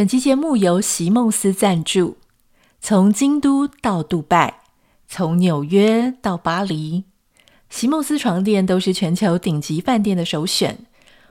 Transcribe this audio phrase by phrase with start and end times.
[0.00, 2.16] 本期节目由席梦思赞助。
[2.80, 4.60] 从京都到杜拜，
[5.06, 7.04] 从纽约到巴黎，
[7.68, 10.78] 席梦思床垫都是全球顶级饭店的首选。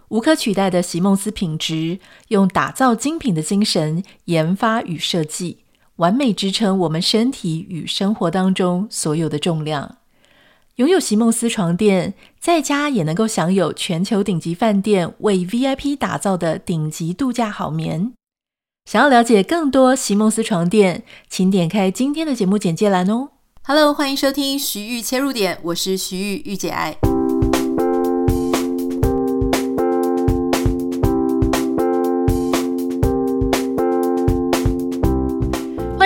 [0.10, 1.98] 无可取代的席梦思品质，
[2.28, 5.64] 用打造精品的精神研发与设计，
[5.96, 9.98] 完美支撑我们身体与生活当中所有的重量。
[10.76, 18.14] 拥有席梦思床垫，在家也能够享有全球顶级饭店为 VIP 打造的顶级度假好眠。
[18.90, 23.30] 想要了解更多席梦思床垫，请点开今天的节目简介栏哦。
[23.62, 26.98] Hello，欢迎收听徐玉切入点，我是徐玉玉姐爱。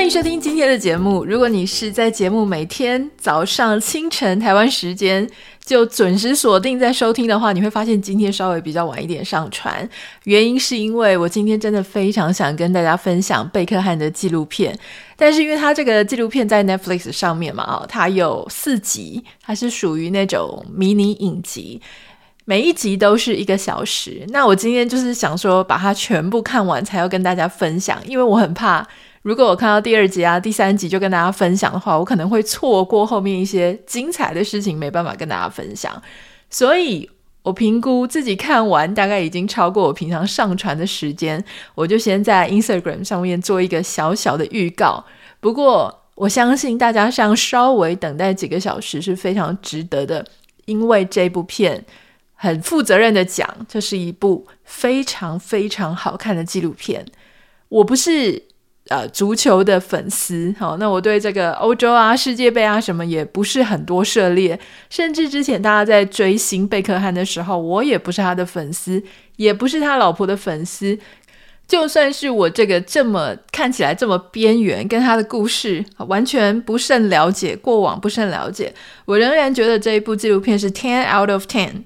[0.04, 1.24] 欢迎收听今天的节目。
[1.24, 5.26] 如果你是在节目每天早上清晨台湾时间
[5.64, 9.90] 就准时锁定在收听的话，你会发现今天稍微比较晚一点上传。
[10.26, 14.78] 原因是因为我今天真的非常想跟大家分享贝克汉的纪录片，
[15.16, 21.82] 但是因为他这个纪录片在 Netflix 上面嘛，啊，它有四集，它是属于那种迷你影集，
[22.44, 24.26] 每一集都是一个小时。
[24.28, 28.86] 那我今天就是想说把它全部看完才要跟大家分享，因为我很怕。
[29.24, 36.02] 如果我看到第二集啊、第三集就跟大家分享的话，我可能会错过后面一些精彩的事情，没办法跟大家分享。
[36.50, 37.10] 所以
[37.42, 41.42] 我评估自己看完大概已经超过我平常上传的时间，
[41.74, 45.02] 我就先在 Instagram 上面做一个小小的预告。
[45.40, 50.26] 不过我相信大家像稍微等待几个小时是非常值得的，
[50.66, 51.86] 因为这部片
[52.36, 57.06] 很负责任的讲，这是一部非常非常好看的纪录片。
[57.70, 58.44] 我不是。
[58.94, 69.02] 呃，足球的粉丝，好，那我对这个欧洲啊、世界杯啊什么也不是很多涉猎，甚至之前大家在追星贝克汉的时候，我也不是他的粉丝，
[69.38, 71.00] 也不是他老婆的粉丝。
[71.68, 78.72] 就算是我这个这么看起来这么边缘，跟他的故事完全不甚了解，过往不甚了解，
[79.06, 81.86] 我仍然觉得这一部纪录片是 ten out of ten。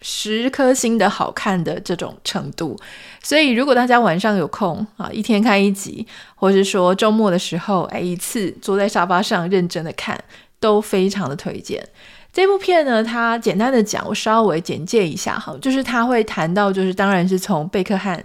[0.00, 2.78] 十颗星的好看的这种程度，
[3.22, 10.22] 所以如果大家晚上有空啊，一天看一集，或是说周末的时候，哎，一次坐在沙发上认真的看，
[10.60, 11.86] 都非常的推荐。
[12.32, 18.24] 这部片呢，它简单的讲，我稍微简介一下哈，就是它会谈到，就是当然是从贝克汉。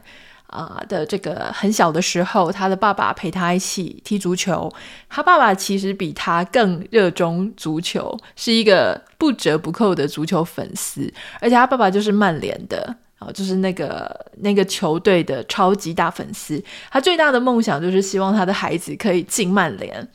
[0.53, 4.71] 啊、的这个很小的时候，他的爸爸陪他一起踢足球。
[5.09, 11.11] 他爸爸其实比他更热衷足球，是一个不折不扣的足球粉丝。
[11.41, 16.63] 而且他爸爸就是曼联的，啊，就是那个那个球队的超级大粉丝。
[16.91, 20.07] 他最大的梦想就是希望他的孩子可以进曼联。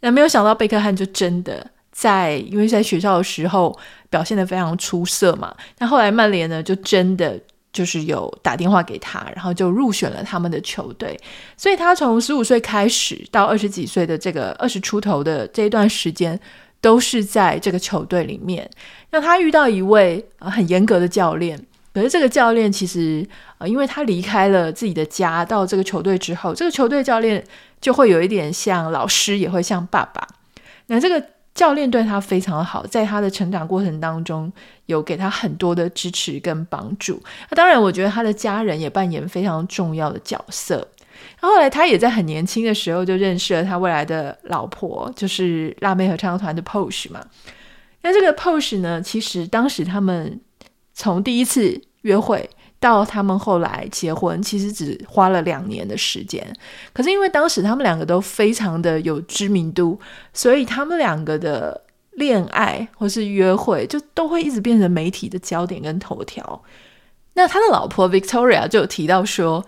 [0.00, 3.78] 那没有想到贝克汉就真的在，因为在学校的时候
[4.10, 5.54] 表现得非常出色嘛。
[5.78, 7.40] 那后来曼联呢，就真的。
[7.76, 11.14] 就是有打电话给他，然后就入选了他们的球队。
[11.58, 16.40] 所以他从十五岁开始到二十几岁的这个二十出头的这一段时间，
[16.80, 18.66] 都是在这个球队里面。
[19.10, 21.60] 那他遇到一位很严格的教练，
[21.92, 23.28] 可是这个教练其实
[23.58, 27.44] 呃，因为他离开了自己的家到这个球队之后，这个球队教练
[27.80, 30.26] 就会有一点像老师，也会像爸爸。
[30.86, 31.22] 那这个。
[31.56, 34.52] 教练对他非常的好，在他的成长过程当中，
[34.84, 37.20] 有给他很多的支持跟帮助。
[37.50, 40.86] 那当然，我觉得他的家人也扮演非常重要的角色。
[41.40, 47.24] 那后来，他也在很年轻的时候就认识了他未来的老婆，就是辣妹合唱团的 Posh 嘛。
[48.02, 50.38] 那这个 Posh 呢，其实当时他们
[50.92, 52.48] 从第一次约会。
[52.86, 56.40] 到他们后来结婚，其实只花了两年的时间。
[56.92, 59.98] 可是因为当时他们两个都非常的有知名度，
[60.32, 61.82] 所以他们两个的
[62.12, 66.62] 恋爱或是约会，就都会一直变成媒体的焦点跟头条。
[67.34, 69.66] 那他的老婆 Victoria 就有提到说，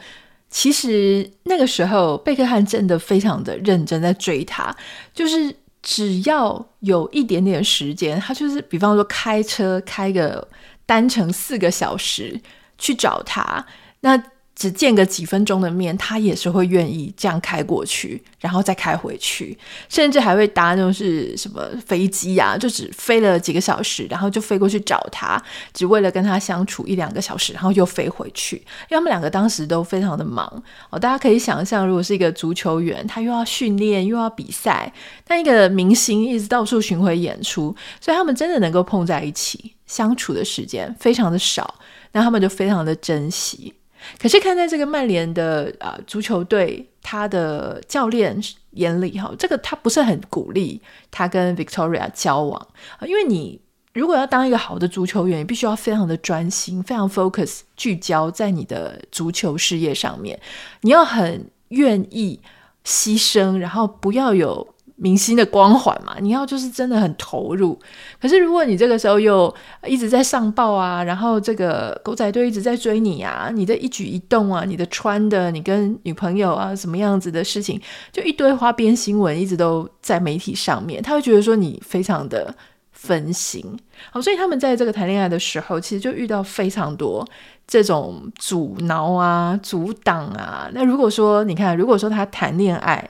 [0.48, 4.72] 其实那个时候贝克汉真的非常的认真在追他，
[5.12, 5.52] 就是
[5.82, 10.46] 只要有一点点时间，他就是比方说开车开个
[10.86, 12.40] 单程四个小时。
[12.78, 13.64] 去找他，
[14.00, 14.22] 那
[14.54, 19.56] 只见个几分钟的面，他也是会愿意这样开过去，然后再开回去，
[19.88, 25.40] 甚至还会搭那种是什么飞机呀、就只飞了几个小时，然后就飞过去找他，
[25.72, 28.56] 只为了跟他相处一两个小时，然后又飞回去。
[28.56, 30.44] 因为他们两个当时都非常的忙
[30.90, 34.92] 哦，大家可以想象，如果是一个足球员，他又要训练又要比赛，
[35.24, 41.76] 但一个明星一直到处巡回演出，所以他们真的能够碰在一起相处的时间非常的少。
[42.12, 43.74] 那他们就非常的珍惜，
[44.18, 48.40] 可是看在这个曼联的啊、足球队，他的教练
[48.70, 52.68] 眼里哈，这个他不是很鼓励他跟 Victoria 交往，
[53.02, 53.60] 因为你
[53.92, 60.40] 如果要当一个好的足球员，你必须要非常的专心，非常 focus 聚焦在你的足球事业上面，
[60.82, 62.40] 你要很愿意
[62.84, 64.74] 牺牲，然后不要有。
[65.00, 67.78] 明星的光环嘛，你要就是真的很投入。
[68.20, 69.54] 可是如果你这个时候又
[69.86, 77.80] 一直在上报啊，然后这个狗仔队一直在追你啊，你的一举一动啊，你的穿的，你跟女朋友啊什么样子的事情，
[78.10, 82.52] 就一堆花边新闻一直都在媒体上面，他会觉得说你非常的
[82.90, 83.64] 分心。
[84.10, 87.24] 好，所以他们在这个谈恋爱的时候，其实就遇到非常多
[87.68, 90.68] 这种阻挠啊、阻挡啊。
[90.72, 93.08] 那如果说你看，如果说他谈恋爱，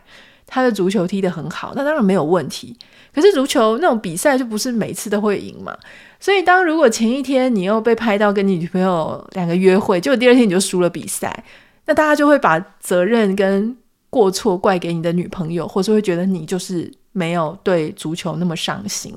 [0.49, 2.77] 他的足球踢得很好，那当然没有问题。
[3.15, 5.77] 可是足球那种比赛就不是每次都会赢嘛。
[6.19, 11.45] 所以当如果前一天你又被拍到跟你女朋友两个约会，结果第二天你就输了比赛，
[11.87, 13.77] 那大家就会把责任跟
[14.11, 19.15] 过错怪给你的女朋友，或是会觉得你就是没有对足球那么上心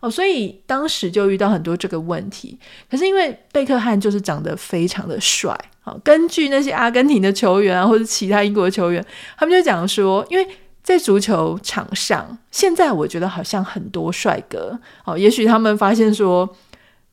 [0.00, 0.10] 哦。
[0.10, 2.58] 所以当时就遇到很多这个问题。
[2.90, 5.58] 可是因为贝克汉就是长得非常的帅。
[6.02, 9.04] 根据那些阿根廷的球员啊，或者其他英国的球员，
[9.38, 10.44] 他们就讲说，因为
[10.82, 16.44] 在足球场上，现在我觉得好像很多帅哥，哦，也许他们发现说，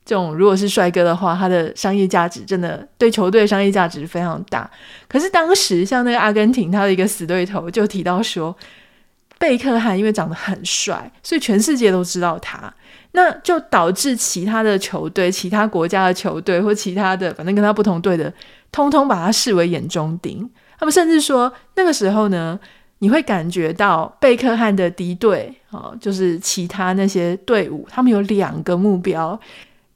[0.03, 4.67] 这种如果是帅哥的话，他的商业价值真的对球队商业价值非常大。
[5.07, 8.55] 可是当时像那个阿根廷，他的一个死对头就提到说，
[9.43, 12.73] 贝克汉因为长得很帅，所以全世界都知道他。
[13.11, 18.33] 那就导致其他的球队、其他国家的球队或其他的，反正跟他不同队的，
[18.71, 20.49] 通通把他视为眼中钉。
[20.79, 22.57] 他们甚至说，那个时候呢，
[22.99, 29.37] 你会感觉到贝克汉的敌对啊，就是其他那些队伍，他们有两个目标，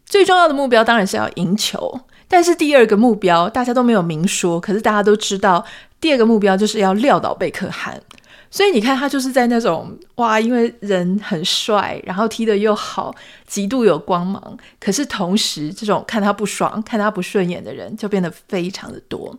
[0.06, 5.64] 最重要的目标当然是要赢球，但是第二个目标大家都没有明说，可是大家都知道，
[6.02, 8.00] 第二个目标就是要撂倒贝克汉。
[8.50, 13.14] 所以你看，他就是在那种哇，因为人很帅，然后踢得又好，
[13.46, 14.58] 极度有光芒。
[14.80, 19.38] 可是同时，这种看他不爽、看他不顺眼的人就变得非常的多。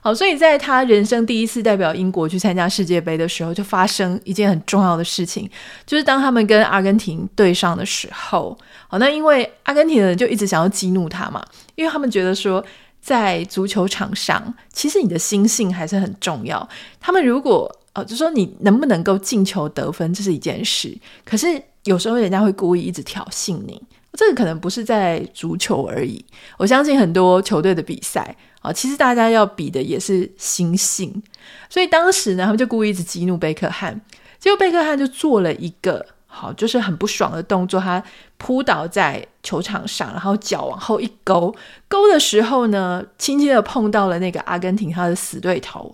[0.00, 5.50] 好，所以在他人生第一次代表英国去参加世界杯的时候，就发生一件很重要的事情，
[5.84, 8.56] 就是当他们跟阿根廷对上的时候，
[8.86, 11.44] 好，那因为阿根廷的人就一直想要激怒他嘛，
[11.74, 12.64] 因为他们觉得说，
[13.00, 16.68] 在足球场上，其实你的心性还是很重要。
[17.00, 20.94] 他们如果哦，就说你能不能够进球得分，这是一件事。
[21.24, 23.82] 可是有时候人家会故意一直挑衅你，
[24.12, 26.22] 这个可能不是在足球而已。
[26.58, 31.22] 我相信很多球队的比赛啊，其实大家要比的也是心性。
[31.70, 33.98] 所以当时呢，他们就故意一直激怒贝克汉，
[34.38, 38.02] 结果贝克汉就做了一个好，就是很不爽的动作，他
[38.36, 41.54] 扑倒在球场上，然后脚往后一勾，
[41.88, 45.90] 勾的时候呢，轻轻的碰到了那个阿根廷他的死对头。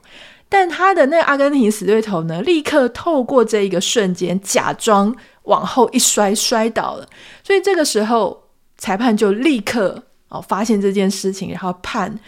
[0.53, 7.09] 但他的那阿根廷死对头呢，立刻透过这一个瞬间，假装往后一摔，摔倒了。
[7.43, 12.21] 所以这个时候，裁判就立刻哦发现这件事情，然后判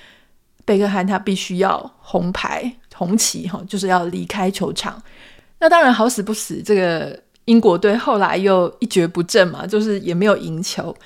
[0.65, 5.03] 贝克汉他必须要红牌红旗哈，就是要离开球场。
[5.61, 10.97] 那当然好死不死，这个英国队后来又一蹶不振嘛，就是也没有赢球。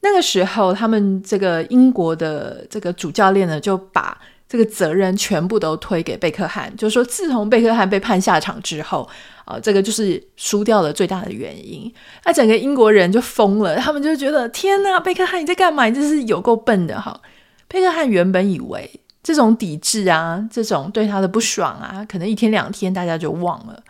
[0.00, 4.16] 那个时候，他们这个英国的这个主教练呢，就把
[4.52, 9.08] 这个责任全部都推给贝克汉，就是说，自从贝克汉被判下场之后，
[9.46, 11.90] 啊、这个就是输掉了最大的原因。
[12.26, 15.86] 那整个英国人就疯了，他们就觉得天哪，贝克汉你在干嘛？
[15.86, 17.18] 你这是有够笨的哈！
[17.66, 23.82] 贝克汉原本以为这种抵制啊，这种对他的不爽啊，可能一天两天大家就忘了，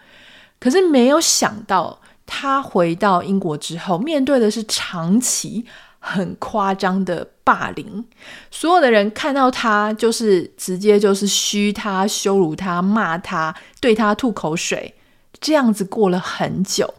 [0.60, 5.66] 可是没有想到，他回到英国之后，面对的是长期。
[6.04, 8.04] 很夸张的霸凌，
[8.50, 14.92] 所有的人看到他就是直接就是嘘他、羞辱他、骂他、对他吐口水，
[15.40, 16.92] 这样子过了很久。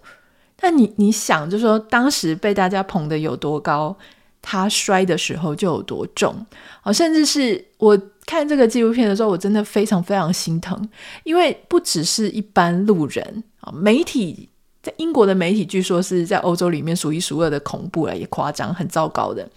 [0.56, 3.94] 但你你想，就说当时被大家捧得有多高，
[4.42, 6.34] 他摔的时候就有多重。
[6.84, 10.90] 哦，甚至是我看这个纪录片的时候，我真的非常非常心疼，
[11.26, 14.48] 因为不只是一般路人啊，媒体。
[14.84, 19.50] 在英国的媒体，据说是在欧洲里面数一数二的恐怖了，也夸张，很糟糕的。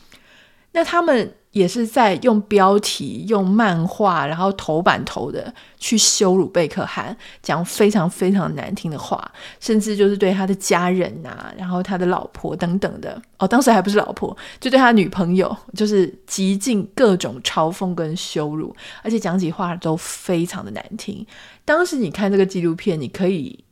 [0.70, 13.20] 那他们也是在用标题、用漫画，然后头版头的去羞辱贝克汉，讲非常非常难听的话，甚至就是对他的家人呐、然后他的老婆等等的。
[13.38, 21.26] 哦，当时还不是老婆，就对他女朋友，就是极尽各种嘲讽跟羞辱，而且讲起话都非常的难听。
[21.64, 23.65] 当时你看这个纪录片，你可以。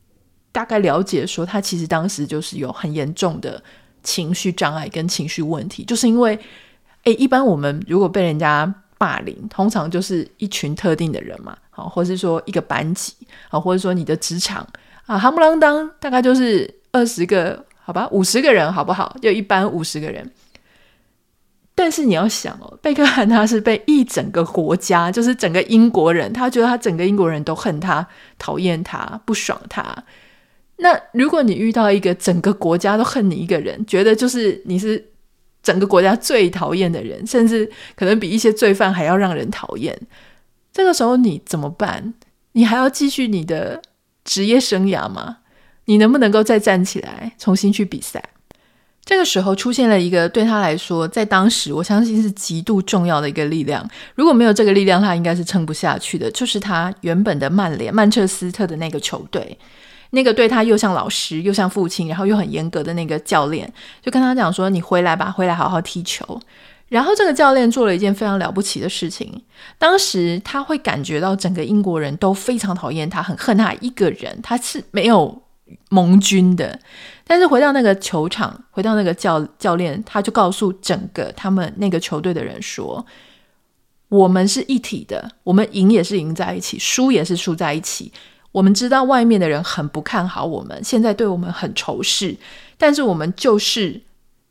[0.55, 3.61] 大概了解说，他其实当时就是有很严重的
[4.05, 6.39] 情绪障碍跟情绪问题，就是因为，
[7.03, 13.13] 诶，一般我们如果被人家霸凌，通常就是一群特定的人嘛，好，或是说一个班级，
[13.49, 14.65] 好，或者说你的职场
[15.07, 19.17] 啊，夯不啷当，大概就是二十个，好吧，五十个人，好不好？
[19.21, 20.31] 就一般五十个人，
[21.75, 28.07] 但是你要想哦，贝克汉他是被一整个国家，就是整个英国人，他觉得他整个英国人都恨他、
[28.39, 30.05] 讨厌他、不爽他。
[30.76, 35.12] 那如果你遇到一个整个国家都恨你一个人，觉得就是你是
[35.62, 39.99] 整个国家最讨厌的人，甚至可能比一些罪犯还要让人讨厌，
[40.73, 42.14] 这个时候你怎么办？
[42.52, 43.81] 你还要继续你的
[44.25, 45.38] 职业生涯吗？
[45.87, 48.23] 你能不能够再站起来，重新去比赛？
[49.04, 53.87] 这个时候出现了一个对他来说，在当时我相信是极度重要的一个力量。
[54.14, 56.31] 如果没有这个力量，他应该是撑不下去的。
[56.31, 59.59] 就是他原本的曼联曼彻斯特的那个球队，
[60.14, 66.40] 那个对他又像老师又像父亲，然后又很严格的那个教练，就跟他讲说：“你回来吧，回来好好踢球。”
[66.88, 69.42] 然后这个教练做了一件非常了不起的事情。
[69.78, 75.42] 当时他会感觉到整个英国人都非常讨厌他，很恨他一个人，他是没有
[75.88, 76.78] 盟军的。
[77.26, 83.04] 但是回到那个球场，回到那个教教练，他就告诉整个他们那个球队的人说
[84.09, 88.12] ：“我们是一体的，我们赢也是赢在一起，输也是输在一起。
[88.55, 92.37] 我们知道外面的人很不看好我们，现在对我们很仇视，
[92.79, 94.01] 但是我们就是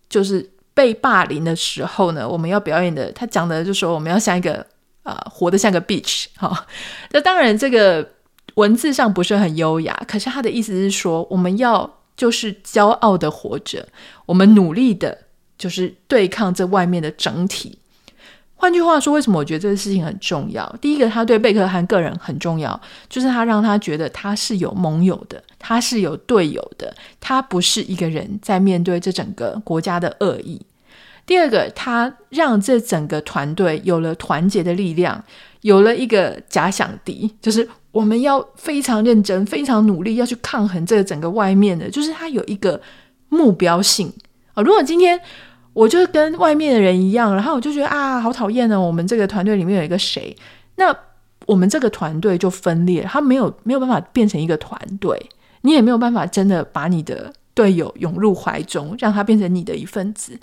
[0.10, 3.10] 就是被霸凌的时候呢，我们要表演的。
[3.14, 4.66] 他讲的就说，我们要像一个
[5.04, 6.68] 啊、活得像个 bitch 哈。
[7.12, 8.08] 那当然，这个
[8.56, 13.88] 文字上不是很优雅，可是他的意思是说，我们要。”就是骄傲的活着，
[14.28, 15.18] 我们努力的，
[15.58, 17.80] 就是对抗这外面的整体。
[18.64, 20.66] 换句话说，为什么我觉得这个事情很重要？
[20.80, 22.80] 第一个，他对贝克汉个人很重要，
[23.10, 30.62] 就是他让他觉得他是有盟友的，他是有队友的，他不是一个人在面对这整个国家的恶意。
[31.26, 35.22] 第二个，他让这整个团队有了团结的力量，
[35.60, 37.68] 有了一个假想敌，就是。
[37.92, 42.82] 我们要非常认真、非常努力，要去抗衡这个整个外面的，就是他有一个
[43.30, 44.12] 目标性
[44.56, 44.64] 啊。
[44.64, 45.22] 如果今天
[45.74, 48.80] 我就跟外面的人一样，然后我就觉得啊，好讨厌呢。
[48.80, 50.36] 我们这个团队里面有一个谁，
[50.76, 50.96] 那
[51.46, 55.30] 我们这个团队就分裂，他没有没有办法变成一个团队，
[55.62, 57.34] 你也没有办法真的把你的。
[57.56, 60.36] 队友涌入怀中，让他变成你的一份子。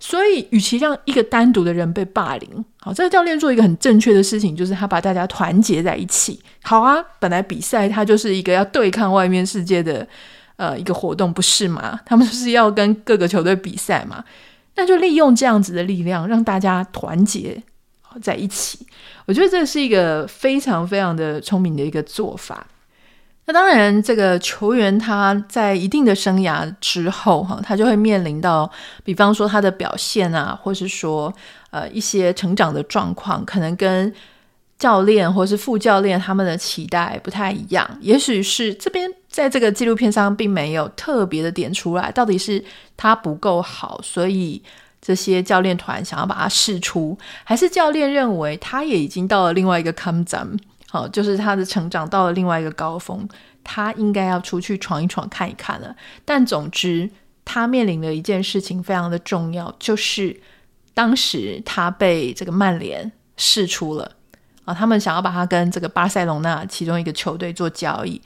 [0.00, 6.40] 所以，与其让一个单独的人被霸凌，好，这个教练做一个很正确的事情，就是他把大家团结在一起。
[6.64, 10.04] 好啊，本来比赛他就是一个要对抗外面世界的
[10.56, 12.00] 呃一个活动，不是吗？
[12.04, 14.24] 他们就是要跟各个球队比赛嘛，
[14.76, 17.62] 那就利用这样子的力量，让大家团结
[18.22, 18.86] 在一起。
[19.26, 22.66] 我觉得这是一个非常非常的聪明的一个做法。
[23.48, 28.68] 那当然，这个球员他在一定的生涯之后，哈，他就会面临到，
[29.04, 31.32] 比方说他的表现啊，或是说
[31.70, 34.12] 呃一些成长的状况，可能跟
[34.78, 37.88] 教练或是副教练他们的期待不太一样。
[38.00, 42.64] 也许是这边在这个纪录片上并没有特别的点出来，到底是
[42.96, 44.62] 他不够好，所以
[44.98, 50.58] 这些教练团想要把他试出，还是教练认为他也已经到了另外一个 come 咱们。
[50.88, 53.28] 好，就是他的成长到了另外一个高峰，
[53.62, 55.94] 他应该要出去闯一闯、看一看了。
[56.24, 57.10] 但总之，
[57.44, 60.34] 他面临的一件事情非常的重要，就是
[60.94, 64.12] 当时他被这个曼联试出了
[64.64, 68.18] 啊，他们想要把他跟这个巴塞隆纳其中一个球队做交易。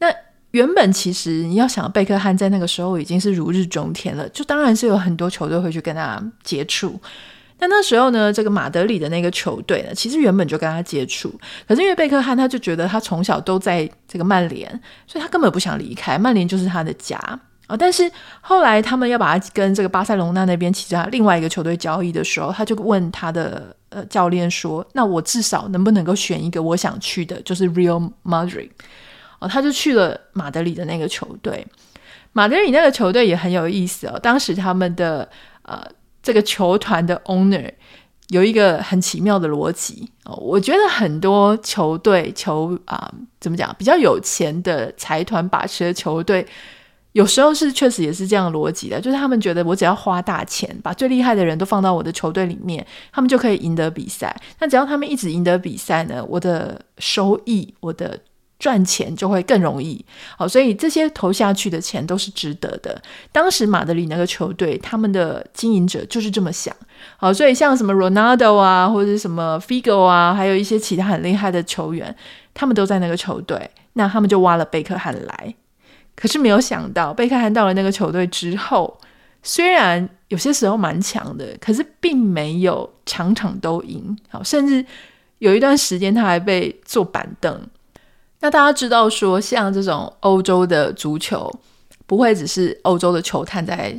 [0.00, 0.12] 那
[0.52, 6.98] 原本其实你要想，贝克汉在那个时候已经是如日中天了，就当然是有很多球队会去跟他接触。
[7.56, 11.30] 但那时候呢，这个马德里的那个球队呢，其实原本就跟他接触，
[11.68, 14.66] 可是因为贝克汉他就觉得他从小都在这个曼联，
[15.06, 17.18] 所以他根本不想离开，曼联就是他的家
[17.66, 17.76] 啊。
[17.76, 28.70] 但是后来他们要把他跟这个巴塞隆纳那边其他另外一个球队交易的时候，他就问他的呃教练说：“那我至少能不能够选一个我想去的，就是 Real Madrid？”
[29.40, 31.66] 哦，他就去了马德里的那个球队。
[32.32, 35.28] 马德里那个球队也很有意思哦，当时他们的
[35.62, 35.84] 呃。
[36.22, 37.72] 这个球团的 owner
[38.28, 46.46] 有一个很奇妙的逻辑哦，我觉得很多球队球啊，怎么讲，比较有钱的财团把持的球队，
[47.12, 54.38] 有时候是确实也是这样逻辑的，就是他们觉得我只要花大钱，把最厉害的人都放到我的球队里面，他们就可以赢得比赛。
[54.58, 58.20] 那只要他们一直赢得比赛呢，我的收益，我的。
[58.60, 60.04] 赚钱就会更容易，
[60.36, 63.02] 好，所以这些投下去的钱都是值得的。
[63.32, 66.76] 当时马德里那个球队，他们的经营者就是这么想，
[67.16, 72.14] 好，所以像什么 Ronaldo 啊，或者什么 Figo 啊，还有一些其他很厉害的球员，
[72.52, 75.54] 他们都在那个球队，那他们就挖了贝克汉来。
[76.14, 79.00] 可是没有想到，贝克汉到了那个球队之后，
[79.42, 84.84] 虽然有些时候蛮强的，可是并没有场场都赢，好，甚至
[85.38, 87.58] 有一段时间他还被坐板凳。
[88.40, 91.50] 那大家知道说，像这种欧洲的足球，
[92.06, 93.94] 不会只是欧洲的球探在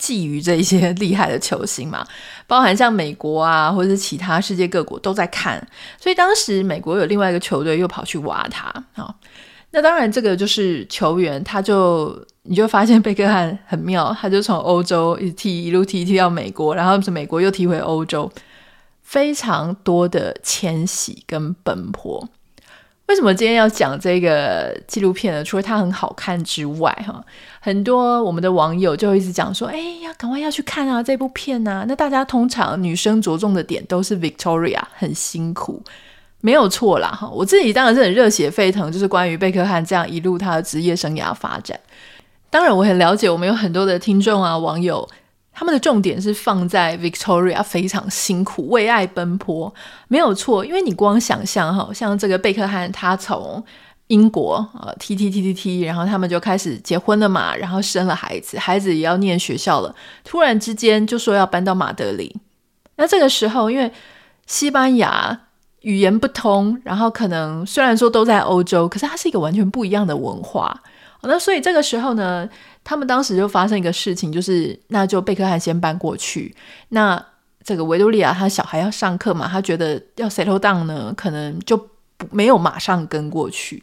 [0.00, 2.06] 觊觎这些 厉害的球星嘛，
[2.46, 5.64] 包含像美国啊，或者是其他世界各国都在看，
[6.00, 9.14] 所以当时美国有另外一个球队又跑去挖他啊。
[9.70, 18.30] 那当然，这个就是球员，他就你就发现贝克汉很妙，他就从欧洲一踢一路踢踢到美国，然后是美国又踢回欧洲，
[19.02, 22.28] 非常多的迁徙跟奔波。
[23.06, 25.44] 为什么今天要讲这个纪录片呢？
[25.44, 27.22] 除了它很好看之外，哈，
[27.60, 35.82] 很多我们的网友就会一直讲说：“哎呀，赶快要去看啊，这部片啊！”那大家通常女生着重的点都是 Victoria 很辛苦。
[36.40, 41.78] 没有错啦，哈，我自己当然是很热血沸腾，就是关于贝克汉这样一路他的职业生涯发展。
[42.50, 45.08] 当然，我很了解，我们有很多的听众啊、网友，
[45.54, 49.72] 他们的重点是放在 Victoria 非常辛苦为爱奔波，
[50.08, 50.64] 没有错。
[50.64, 53.64] 因为你光想象哈，像这个贝克汉，他从
[54.08, 59.94] 英国呃，T T T T T，，然后他们就开始结婚了嘛，然后生了孩子，孩子也要念学校了，
[60.24, 62.36] 突然之间就说要搬到马德里。
[62.96, 63.92] 那这个时候，因为
[64.46, 65.40] 西班牙。
[65.84, 70.82] 语言不通，然后可能虽然说都在欧洲，可是它是一个完全不一样的文化。
[71.20, 72.48] 那所以这个时候呢，
[72.84, 76.54] 他们当时就发生一个事情，就是那就贝克汉先搬过去。
[76.90, 77.20] 那
[77.64, 81.76] 这个维多利亚他小孩要上课嘛，他觉得要 settle down 呢，可能就
[82.16, 83.82] 不没有马上跟过去。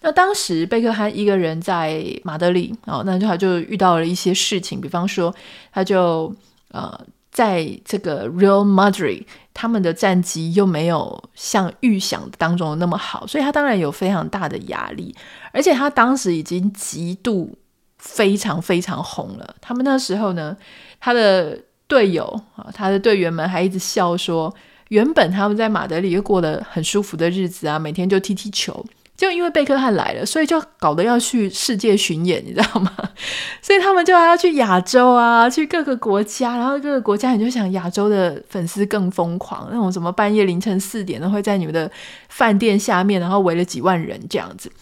[0.00, 5.34] 那当时贝克汉一个人在马德里，哦，那就他就遇到了一些事情，比方说
[5.72, 6.34] 他就
[6.72, 7.00] 呃。
[7.32, 15.14] 在这个 Real Madrid，他们的战绩又没有像预想当中那么好，所以他当然有非常大的压力。
[15.52, 17.56] 而且他当时已经极度
[18.00, 19.54] 非常非常红了。
[19.60, 20.56] 他们那时候呢，
[20.98, 22.24] 他的队友
[22.56, 24.52] 啊，他的队员们还一直笑说，
[24.88, 28.84] 原本他们在马德里又过得很舒服的日子啊，每天就踢踢球。
[29.16, 32.90] 就因为贝克汉来了，所以就搞得要去世界巡演，你知道吗？
[33.60, 41.90] 所以他们就还要去亚洲啊，去各个国家，然后各个国家你就想亚洲的粉丝更疯狂，那种什么半夜凌晨四点都会在你们的
[42.30, 44.72] 饭店下面，然后围了几万人这样子。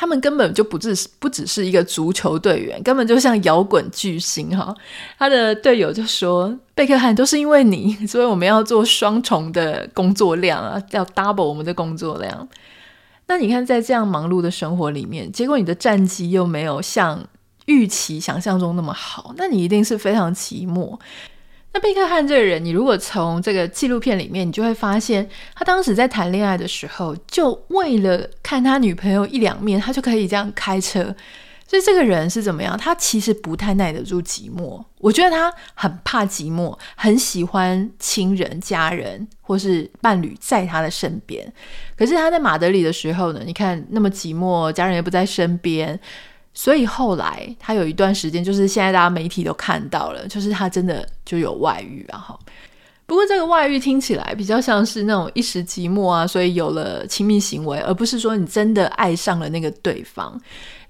[0.00, 4.72] 他们根本就不只是不只是一个足球队员，根本就像摇滚巨星哈。
[5.18, 12.48] 他的队友就说：“贝克汉都是因为你，所以我们要做双重的工作量啊，要 double 我们的工作量。”
[13.26, 17.26] 那你看，在这样忙碌的生活里面，结果你的战绩又没有像
[17.66, 20.96] 预期想象中那么好，那你一定是非常寂寞。
[21.72, 31.14] 那贝克汉这个人，你如果从这个纪录片里面，你就会发现，他当时在谈恋爱的时候，就为了看他女朋友一两面，他就可以这样开车。
[31.66, 32.78] 所以这个人是怎么样？
[32.78, 34.82] 他其实不太耐得住寂寞。
[35.00, 41.52] 我觉得他很怕寂寞，很喜欢亲人、家人或是伴侣在他的身边。
[41.94, 43.42] 可是他在马德里的时候呢？
[43.44, 46.00] 你看那么寂寞，家人也不在身边。
[46.52, 52.18] 所以后来他有一段时间，就是现在大家媒体都看到了，就是他真的就有外遇啊！
[52.18, 52.38] 哈。
[53.06, 60.38] 不过这个外遇听起来比较像是那种一时寂寞啊，所以有了亲密行为，而不是说你真的爱上了那个对方。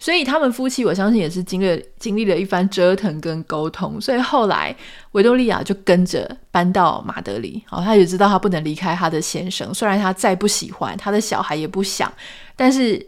[0.01, 4.75] 所以他们夫妻，我相信也是经历经历了一番折腾跟沟通，所以后来
[5.13, 7.63] 维多利亚就跟着搬到马德里。
[7.67, 12.13] 好，他也知道他不能离开他的先生，虽然他再不喜欢，他的小孩也不想，
[12.57, 13.05] 但是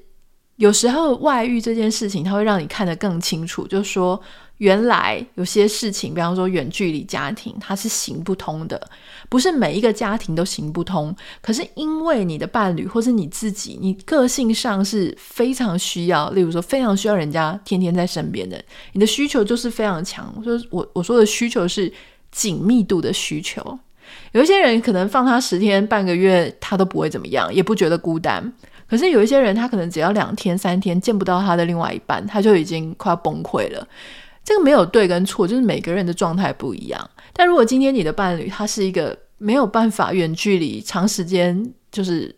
[0.61, 4.21] 有时候外遇这件事情，它会让你看得更清楚，就是说。
[4.61, 8.79] 原来有些事情，比方说远距离家庭，它是行不通的，
[9.31, 11.17] 不是每一个家庭都行不通。
[11.41, 20.31] 可是因为你的伴侣或是你自己，你个性上是非常需要，例如说非常需要人家天天在身边的，你的需求就是非常强。
[20.37, 21.91] 我说我我说的需求是
[22.31, 23.79] 紧密度的需求。
[24.33, 28.53] 有一些人可能放他十天半个月，他都不会怎么样，也不觉得孤单。
[28.91, 33.87] 可是有一些人，他可能只要两天三天见不到他的另外一半，他就已经快要崩溃了。
[34.43, 37.11] 这个没有对跟错，就是每个人的状态不一样。
[37.33, 42.35] 但如果今天你的伴侣他是一个没有办法远距离长时间就是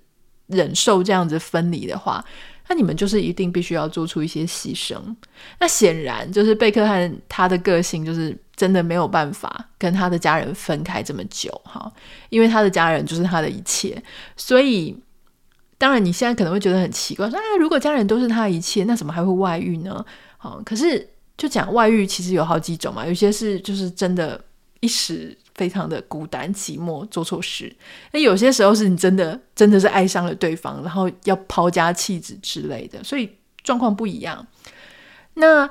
[0.49, 2.23] 忍受这样子分离的话，
[2.69, 4.97] 那你们就是一定必须要做出一些牺牲。
[5.59, 11.91] 那显然就是贝克汉他的个性就是真的没有办法跟他的家人分开这么久哈，
[12.29, 14.01] 因为他的家人就是他的一切。
[14.37, 14.95] 所以
[15.83, 20.05] 当然你现在可能会觉得很奇怪，说啊，如果家人都是他一切，那怎么还会外遇呢？
[20.39, 21.09] 好，可是。
[21.35, 23.05] 就讲外遇，其实有好几种嘛。
[23.05, 24.41] 有些是就是真的，
[24.79, 27.75] 一时非常的孤单寂寞，做错事。
[28.13, 33.29] 那有些时候是你真的真的是爱上了对方，然后要抛家弃子之类的，所以
[33.65, 34.47] 状况不一样。
[35.35, 35.69] 那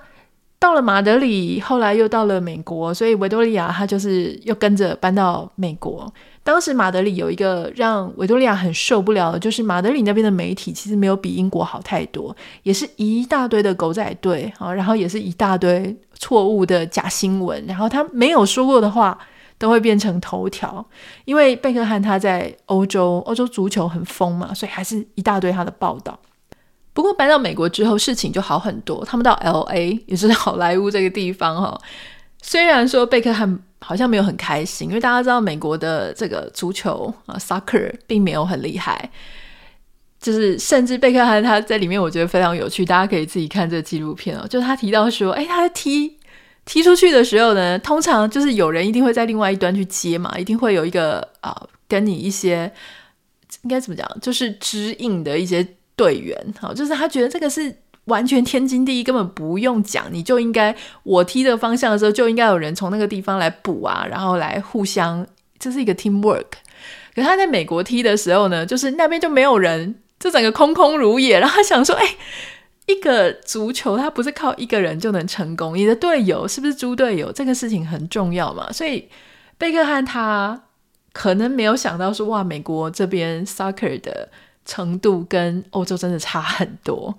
[0.62, 6.14] 到了马德里，后来又到了美国，所以维多利亚她就是又跟着搬到美国。
[6.44, 19.18] 当时马德里有一个让维多利亚很受不了的，就是马德里那边的媒体其实没有比英国好太多，也是一大堆的狗仔队啊，然后也是一大堆错误的假新闻，然后他没有说过的话
[19.58, 20.86] 都会变成头条。
[21.26, 26.20] 因为贝克汉他在欧洲，欧洲足球很疯嘛，所以还是一大堆他的报道。
[26.94, 29.06] 不过搬到美国之后，事情就好很多。
[29.06, 31.82] 他们到 LA 也是好莱坞这个地方哈，
[32.42, 39.10] 虽然说贝克汉好像没有很开心，因为大家知道美国的这个足球啊，soccer 并没有很厉害。
[40.20, 44.46] 就是甚至贝克汉他在里面，我觉得非常有趣，大家可以自己看这个纪录片哦。
[44.48, 46.18] 就他提到说，哎，他在踢
[46.66, 52.72] 踢出去的时候呢，通常就是有人一定会在另外一端去接嘛，一定会有一个啊、跟你一些
[53.64, 55.66] 应该怎么讲，就是指引的一些。
[55.96, 57.76] 队员，好，就是他觉得这个是
[58.06, 65.26] 完全天经地义，根本不用讲，你就应该我踢的方向的时候，就应该有人从那个地方来补啊，然后来互相，
[65.60, 66.46] 这是一个 teamwork。
[67.14, 71.40] 可他在美国踢的时候呢，就是那边就没有人，就整个空空如也。
[71.40, 72.16] 然后他想说，哎，
[72.88, 77.32] 一个足球，他不是靠一个人就能成功，你的队友是不是猪队友？
[77.32, 78.72] 这个事情很重要嘛。
[78.72, 79.08] 所以
[79.60, 80.64] 贝克汉他
[81.14, 84.30] 可能没有想到说，哇，美国这边 soccer 的。
[84.72, 87.14] 程度跟欧洲真的差很多，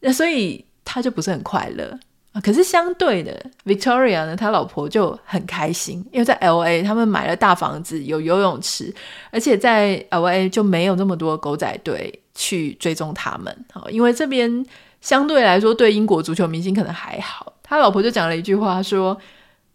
[0.00, 1.98] 那所以他就不是很快乐。
[2.42, 8.92] 可是相对的，Victoria 呢，他老婆就很开心，因为在 LA 他们买了大房子，有游泳池，
[9.30, 13.54] 而且在 LA 就没有那么多狗仔队去追踪他们。
[13.90, 14.64] 因为这边
[15.02, 17.52] 相对来说对英国足球明星可能还好。
[17.62, 19.16] 他老婆就讲了一句话说：“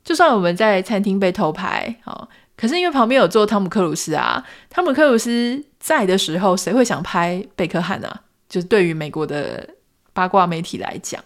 [0.04, 1.96] 就算我们在餐厅被偷拍，
[2.58, 8.22] 可是因为旁边有坐汤姆克鲁斯啊，汤姆克鲁斯。”在的时候，谁会想拍贝克汉啊？
[8.50, 9.68] 就是对于美国的
[10.12, 11.24] 八卦媒体来讲，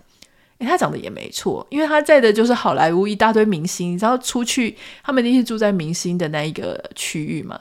[0.58, 7.58] 诶，他讲的也没错，因为他在的就是好莱坞一大堆明星，然后出去，他们一定是住在明星的那一个区域嘛，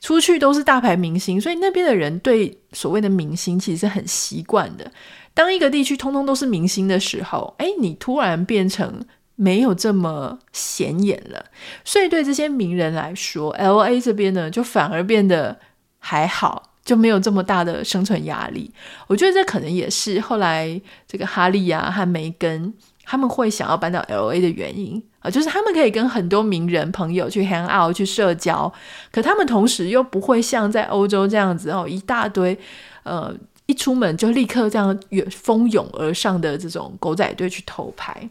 [0.00, 4.90] 出去都是大牌明星，所以那边的人对所谓的明星其实是很习惯的。
[5.34, 9.04] 当一个地区通通都是明星的时候，诶，你突然变成
[9.36, 11.44] 没有这么显眼了，
[11.84, 15.58] 所以对这些名人来说，LA 这边呢，就反而变得。
[16.04, 18.68] 还好，就没有这么大的生存压力。
[19.06, 28.72] 我觉得这可能也是后来这个哈利啊和梅根他们会想要搬到 LA 的原因啊，就是他们可以跟很多名人朋友去 hang out 去社交，
[29.12, 32.58] 可他们同时又不会像在欧洲这样子哦，一大堆
[33.04, 33.32] 呃
[33.66, 34.98] 一出门就立刻这样
[35.30, 38.28] 蜂拥而上的这种狗仔队去偷拍。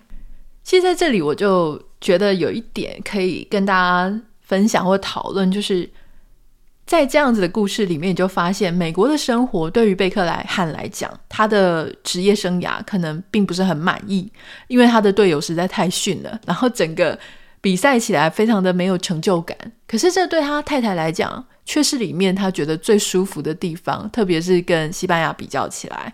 [0.61, 5.89] 其实在这里我就觉得有一点可以跟大家分享或讨论，就是。
[6.91, 14.29] 在这样子的故事里面，你就发现美国的生活对于贝克莱汉来讲，他的职业生涯可能并不是很满意，
[14.67, 17.17] 因为他的队友实在太逊了，然后整个
[17.61, 19.57] 比赛起来非常的没有成就感。
[19.87, 26.13] 可是这对他太太来讲，却是里面他觉得最舒服的地方，特别是跟西班牙比较起来。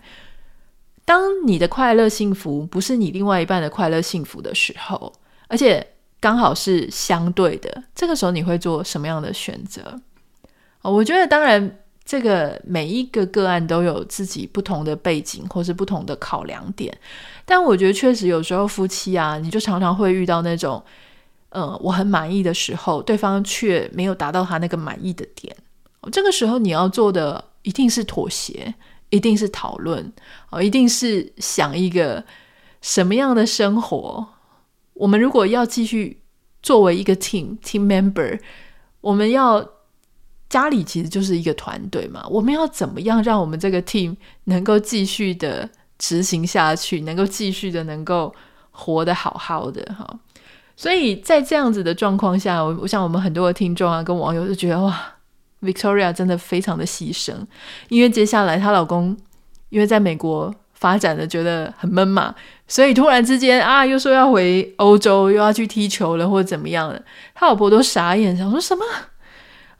[1.04, 5.12] 当你的快乐幸福不是你另外一半的快乐幸福的时候，
[5.48, 5.84] 而且
[6.20, 10.00] 刚好是相对的，这个时候你会做什么样的选择？
[10.82, 16.96] 哦我觉得当然，这个每一个个案都有自己不同的背景或是不同的考量点，
[17.44, 20.82] 但我觉得确实有时候夫妻啊，你就常常会遇到那种，
[21.50, 25.54] 嗯，我很满意的时候，对方却没有达到他那个满意的点。
[26.10, 28.72] 这个时候你要做的一定是妥协，
[29.10, 30.10] 一定是讨论，
[30.50, 32.24] 哦，一定是想一个
[32.80, 34.26] 什么样的生活。
[34.94, 36.22] 我们如果要继续
[36.62, 38.40] 作为一个 team team member，
[39.02, 39.68] 我们要。
[40.48, 48.34] 家里其实就是一个团队嘛，我们要怎么样让我们这个 team 能够继续的执行下去，能够继续的能够
[48.70, 50.08] 活得好好的哈。
[50.74, 54.96] 所以在这样子的状况下，我我想我们很多的听众啊跟网友就觉得哇
[55.60, 57.34] ，Victoria 真的非常的牺牲，
[57.88, 59.16] 因为接下来她老公
[59.70, 62.34] 因为在美国发展的觉得很闷嘛，
[62.68, 68.84] 所以突然之间啊又说要回欧洲，又要去踢球了或者怎么样的，他老婆都傻眼，想说什么？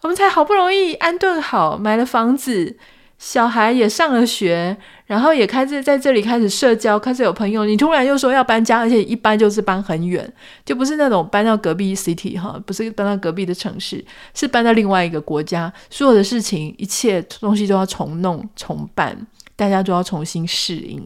[0.02, 2.76] 我们才好不容易安顿好，买了房子，
[3.18, 7.64] 小孩也上了学，然后也开始在这里开始社交，开始有朋友。
[7.64, 10.32] 你突然又说要搬家，而且一搬就是搬很远，
[10.64, 15.72] 就不是那种搬到隔壁 city 哈，不是搬到隔壁的城市，是搬到另外一个国家。
[15.90, 21.04] 所有的事情，一切东西都要重弄重办，大家都要重新适应。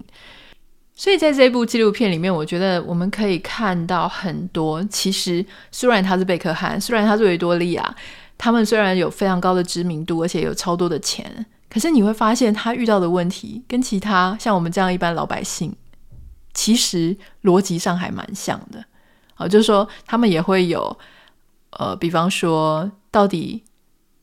[0.95, 4.85] 所以在这部纪录片里面，我觉得我们可以看到很多。
[4.85, 7.97] 其实虽然他是贝克汉，虽然他是维多利亚。
[8.43, 15.73] 他们虽然有非常高的知名度，而且有超多的钱，可是你会发现他遇到的问题跟其他像我们这样一般老百姓，
[16.53, 18.85] 其实逻辑上还蛮像的。
[19.35, 20.99] 好，就是说他们也会有，
[21.79, 23.63] 呃，比方说到底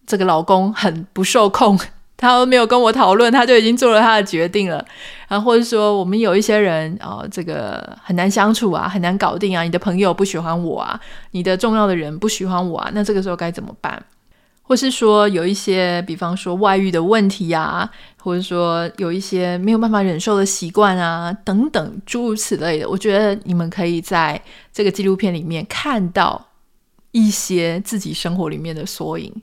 [0.05, 1.79] 这个老公很不受控，
[2.19, 4.85] 他都没有跟我讨论，他就已经做了他的决定了。
[5.29, 9.63] 然后或者说，我们有一些人啊、这个很难相处啊，很难搞定啊。
[9.63, 10.99] 你的朋友不喜欢我啊，
[11.31, 14.03] 你的重要的人不喜欢我啊，那这个时候该怎么办？
[14.61, 17.89] 或是说有一些，比方说外遇的问题啊，
[18.21, 24.39] 或者说有一些没有办法忍受的习惯啊，等等诸如此类的，我觉得你们可以在
[24.71, 26.45] 这个纪录片里面看到
[27.11, 29.33] 一些自己生活里面的缩影。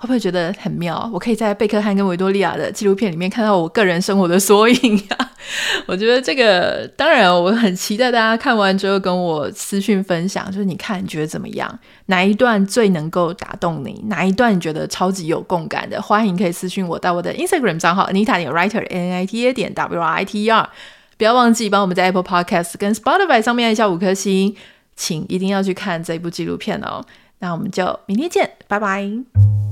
[0.00, 1.10] 会不会觉得很妙？
[1.12, 5.32] 我可以在贝克汉跟维多利亚的纪录片里面看到我个人生活的缩影啊！
[5.86, 11.78] 我觉得这个当然，我很期待大家看完之后跟我私讯分享，就是你看你觉得怎么样？
[12.06, 14.04] 哪一段最能够打动你？
[14.06, 16.00] 哪一段你觉得超级有共感的？
[16.00, 20.48] 欢迎可以私讯我到我的 Instagram 账号 Nita 点 Writer N I T A 点 W R I T E
[20.50, 20.70] R。
[21.16, 24.54] 不要忘记帮我们在 Apple Podcast 跟 Spotify 上面按下五颗星，
[24.94, 27.04] 请一定要去看这部纪录片哦！
[27.40, 29.67] 那我们就明天见，拜拜。